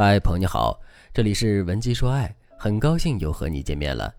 [0.00, 0.80] 嗨，朋友你好，
[1.12, 4.14] 这里是文姬说爱，很高兴又和你见面了。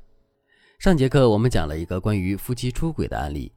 [0.78, 3.50] 上节课我们讲了一个关于夫妻出轨的案例，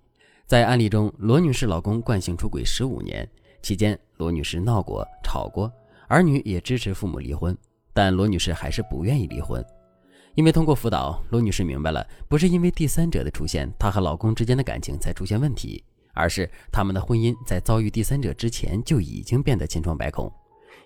[0.46, 3.28] 在案例中，罗女士老公惯性出轨十五年
[3.60, 5.68] 期间，罗女士闹过、吵过，
[6.06, 7.58] 儿女也支持父母离婚，
[7.92, 9.60] 但罗女士还是不愿意离婚，
[10.36, 15.82] 因为通过辅导，罗女士明白了，不是因为第三者的出现，她和老公之间的感情才出现问题，
[16.14, 20.32] 而是他们的婚姻在遭遇第三者之前就已经变得千疮百孔。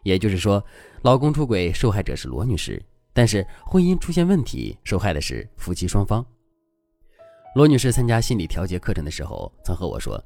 [0.06, 0.64] 也就是说，
[1.02, 2.80] 老公出轨，受害者是罗女士，
[3.12, 6.24] 但是婚姻出现问题，受害的是夫妻双方。
[7.56, 10.22] 罗女士参加心理调节课程的时候，曾和我说：“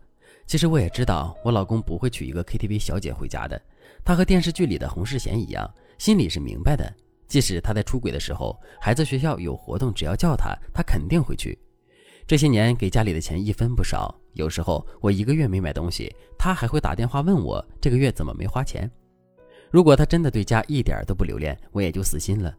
[0.47, 3.59] 其实我也知道，我老公不会娶一个 KTV 小姐回家的，
[4.05, 5.66] 他和电视剧里的洪世贤一样，
[5.97, 6.95] 心里是明白的。
[7.27, 11.59] 即使他在出轨的时候，孩子学校有活动，只要叫他，他肯定会去。
[12.27, 18.89] 这些年给家里的钱一分不少，有时候我一个月没买东西，他还会打电话问我这个月怎么没花钱。”
[19.71, 22.55] 如果他真的对家一点都不留恋，我也就死心了。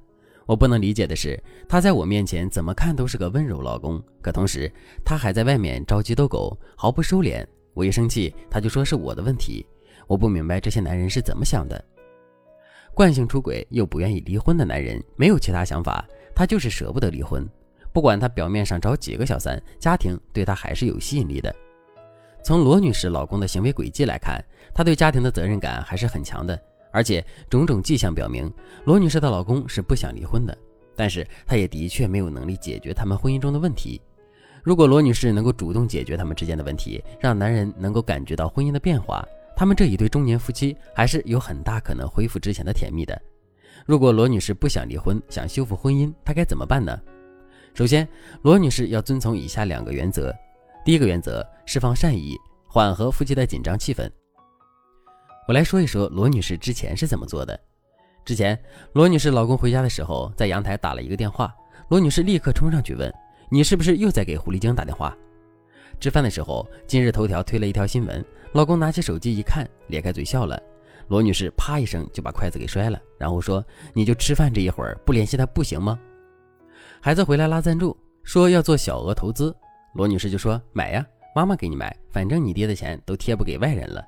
[0.46, 4.72] 我不能理解的是，他在我面前怎么看都是个温柔老公，可同时
[5.06, 7.46] 他还在外面招鸡逗狗，毫不收敛。
[7.74, 9.66] 我一生气，他就说是我的问题。
[10.08, 11.82] 我不明白这些男人是怎么想的。
[12.94, 17.48] 惯性出轨又不愿意离婚的男人，没有其他想法，他就是舍不得离婚。
[17.94, 21.54] 不管他表面上找几个小三，家庭对他还是有吸引力的。
[22.44, 26.60] 从罗女士老公的行为轨迹来看，他对家庭的责任感还是很强的。
[26.92, 28.52] 而且种种迹象表明，
[28.86, 30.58] 罗女士的老公是不想离婚的，
[30.96, 34.02] 但是她也的确没有能力解决他们婚姻中的问题。
[34.64, 43.20] 如果罗女士能够主动解决他们之间的问题，让男人能够感觉到婚姻的变化，他们这一对中年夫妻还是有很大可能恢复之前的甜蜜的。
[43.88, 46.96] 如果罗女士不想离婚，想修复婚姻，她该怎么办呢？
[47.74, 48.08] 首先，
[48.44, 50.32] 罗女士要遵从以下两个原则：
[50.86, 54.08] 第一个原则，释放善意，缓和夫妻的紧张气氛。
[55.52, 57.60] 我来说一说罗女士之前是怎么做的。
[58.24, 58.58] 之前，
[58.94, 61.54] 罗女士老公回家的时候，在阳台打了一个电话，
[61.90, 63.14] 罗女士立刻冲上去问
[63.52, 65.14] ：“你是不是又在给狐狸精打电话？”
[66.00, 70.58] 吃饭的时候，今日头条推了一条新闻，老公拿起手机一看，咧开嘴笑了。
[71.10, 73.62] 罗女士啪一声就把筷子给摔了，然后说
[73.94, 76.00] ：“你就吃饭这一会儿，不联系他不行吗？”
[77.04, 79.54] 孩子回来拉赞助，说要做小额投资，
[79.96, 81.06] 罗女士就说：“买呀，
[81.36, 84.02] 妈妈给你买，反正你爹的钱都贴不给外人了。”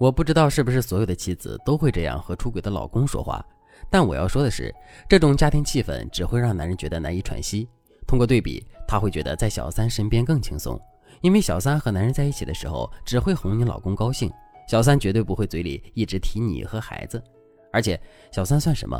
[0.00, 3.44] 我不知道是不是所有的妻子都会这样和出轨的老公说话，
[3.90, 4.74] 但我要说的是，
[5.06, 7.68] 这种家庭气氛只会让男人觉得难以喘息。
[8.06, 10.80] 通过对比，他会觉得在小三身边更轻松，
[11.20, 14.32] 因为小三和男人在一起的时候只会哄你老公高兴，
[14.66, 17.22] 小三绝对不会嘴里一直提你和孩子。
[17.70, 18.00] 而且
[18.32, 18.98] 小三算什么？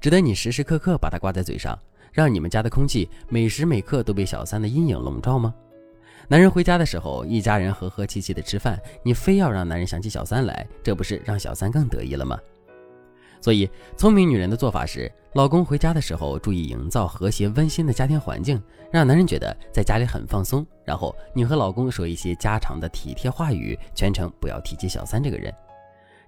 [0.00, 1.78] 值得你时时刻刻把他挂在嘴上，
[2.10, 5.54] 让你们家的空气每时每刻都被小三的阴影笼罩吗？
[6.30, 12.38] 男人回家的时候，一家人和和气气的吃饭，你非要让男人想起小三来，这不是让小三更得意了吗？
[13.40, 13.66] 所以，
[13.96, 18.62] 聪明女人的做法是，老公回家的时候，注意营造和谐温馨的家庭环境，
[18.92, 20.66] 让男人觉得在家里很放松。
[20.84, 25.50] 然后，你和老公说一些家常的体贴话语，全程不要提及小三这个人。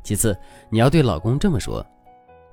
[0.03, 0.35] 其次，
[0.71, 1.85] 你要对老公这么说：“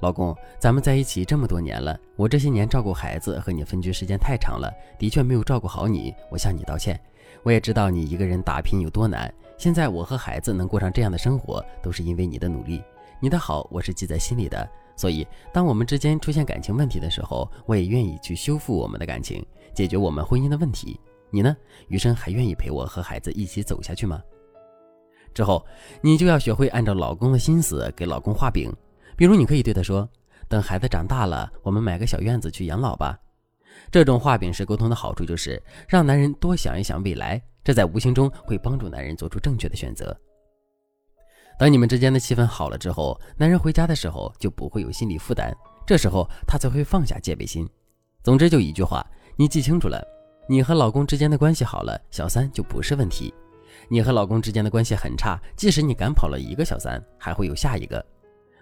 [0.01, 4.69] 老公，咱们在一起这么多年了，我这些年照顾孩子和你分居时间太长了，
[4.99, 6.99] 的确没有照顾好你，我向你道歉。”
[7.43, 12.83] 我也知道你一个人打拼有多难，现在我和孩子能过上这样的生活，都是因为你的努力。
[13.19, 19.43] 你的好我是记在心里的，所以当我们之间出现感情问题的时候，我也愿意去修复我们的感情，
[19.73, 20.99] 解决我们婚姻的问题。
[21.29, 21.55] 你呢？
[21.87, 24.21] 余生还愿意陪我和孩子一起走下去吗？
[25.33, 25.63] 之后
[26.01, 28.71] 你就要学会按照老公的心思给老公画饼，
[29.15, 30.07] 比如你可以对他说
[30.47, 33.19] ：“等孩子长大了，我们买个小院子去养老吧。”
[33.91, 40.15] 这种画饼式沟通的好处就是让男人多想一想未来，这在无形中会帮助男人做出正确的选择。
[41.59, 45.51] 当你们之间的气氛好了之后，男人回家的时候就不会有心理负担，
[45.85, 47.67] 这时候他才会放下戒备心。
[48.23, 49.05] 总之就一句话，
[49.35, 49.99] 你记清楚了：
[50.47, 53.33] 你和老公之间的关系好了，小三就不是问题；
[53.89, 58.05] 你和老公之间的关系很差，即使你赶跑了一个小三，还会有下一个。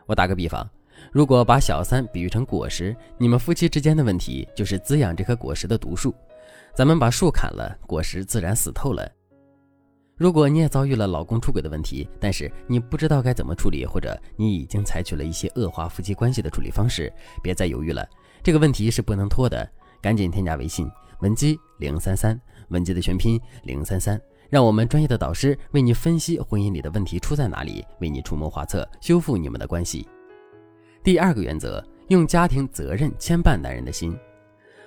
[0.06, 0.70] 我打个比方。
[1.12, 6.14] 如果把小三比喻成果实，你们夫妻之间的问题就是滋养这棵果实的毒树。
[6.74, 9.10] 咱们把树砍了，果实自然死透了。
[10.18, 17.12] 如果你也遭遇了老公出轨的问题，但是你不知道该怎么处理，或者你已经采取了一些恶化夫妻关系的处理方式，
[17.44, 18.08] 别再犹豫了。
[18.42, 19.70] 这个问题是不能拖的，
[20.02, 20.90] 赶紧添加微信
[21.20, 22.40] 文姬零三三，
[22.70, 24.20] 文姬的全拼零三三，
[24.50, 30.08] 让我们专业的导师为你分析婚姻里的问题出在哪里，为你出谋划策，修复你们的关系。
[31.06, 34.18] 第二个原则，用家庭责任牵绊男人的心。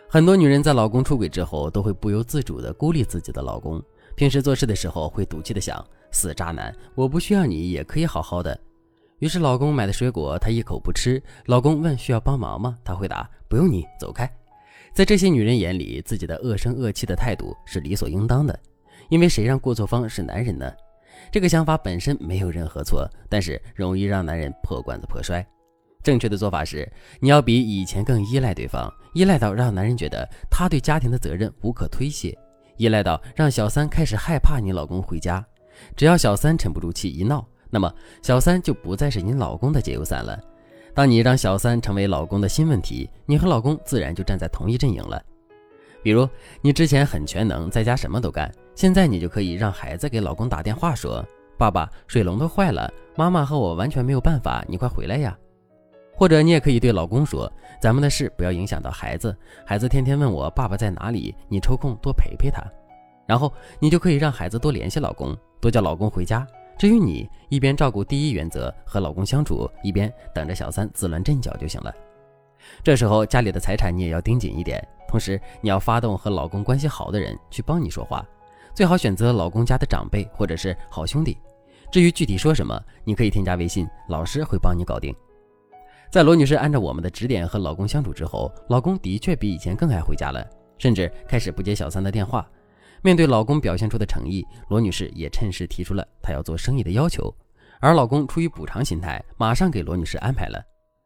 [0.08, 3.80] 很多女人在老公出轨之后，都会不由自主地孤立自己的老公。
[4.16, 5.80] 平时做事的时候，会赌气地想：
[6.10, 8.58] 死渣男，我不需要你也可以好好的。
[9.20, 11.22] 于是老公买的水果她一口不吃。
[11.46, 12.76] 老公问需要帮忙吗？
[12.82, 14.28] 她回答不用你走开。
[14.92, 18.58] 在这些女人眼里，自己的恶声恶气的态度是理所应当的，
[19.08, 20.68] 因为谁让过错方是男人呢？
[21.30, 25.46] 这个想法本身没有任何错，但是容易让男人破罐子破摔。
[26.08, 26.90] 正确的做法是，
[27.20, 32.34] 你要比以前更依赖对方，依赖到让男人觉得他对家庭的责任无可推卸，
[32.78, 35.44] 依赖到让小三开始害怕你老公回家。
[35.94, 40.40] 只要小三沉不住气一闹，那么小三就不再是你老公的解忧伞了。
[40.94, 45.22] 当你让小三成为老公的新问题，你和老公自然就站在同一阵营了。
[46.02, 46.26] 比如
[46.62, 51.22] 你之前很全能，在家什么都干，现在你就可以让孩子给老公打电话说
[51.58, 55.36] ：“爸爸，水龙头坏了，妈妈和我完全没有办法，你快回来呀。”
[56.18, 57.50] 或者你也可以对老公说
[57.80, 59.34] ：“咱们的事不要影响到孩子，
[59.64, 62.60] 孩子天天问我爸爸在哪里，你抽空多陪陪他。”
[63.24, 66.44] 然后你就可以让孩子多联系老公，多叫老公回家。
[66.76, 71.94] 至于你，一边照顾第一原则和老公相处，一边等着小三自乱阵脚就行了。
[72.82, 78.26] 这时候家里的财产你也要盯紧一点，同时你要发动和老公关系好的人去帮你说话，
[78.74, 81.38] 最好选择老公家的长辈或者是好兄弟。
[81.92, 85.14] 至于具体说什么，你可以添加微信，老师会帮你搞定。
[86.10, 90.42] 在罗女士按照我们的指点和老公相处之后，老公的确比以前更爱回家了，
[90.78, 92.48] 甚至开始不接小三的电话。
[93.02, 97.32] 面对老公表现出的诚意，罗女士也趁势提出了她要做生意的要求，
[97.78, 100.58] 而老公出于补偿心态，马上给罗女士安排了。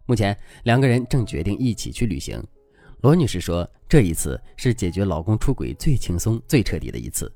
[0.07, 2.43] 目前两个人正决定一起去旅行。
[3.01, 7.31] 罗女士说，这一次是解决老公出轨最轻松、最彻底的一次。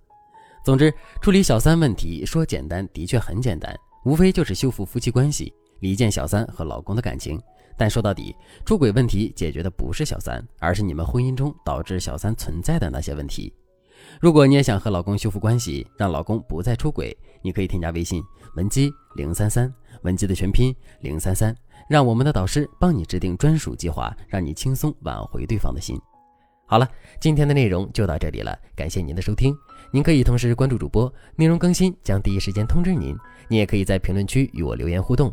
[0.64, 7.40] 总之，处理小三问题说简单的确很简单，无非就是修复夫妻关系，离间小三和老公的感情。
[7.76, 8.34] 但说到底，
[8.64, 13.52] 出轨问题解决的不是小三，而是你们婚姻中导致小三存在的那些问题。
[14.20, 18.22] 如果你也想和老公修复关系，让老公不再出轨，你可以添加微信
[18.54, 21.54] 文姬零三三，文姬的全拼零三三，
[21.88, 25.98] 让我们的导师帮你制定专属计划，让你轻松挽回对方的心。
[26.66, 26.88] 好了，
[27.20, 29.56] 今天的内容就到这里了，感谢您的收听。
[29.92, 33.16] 您可以同时关注主播，内容更新将第一时间通知您。
[33.48, 35.32] 您也可以在评论区与我留言互动。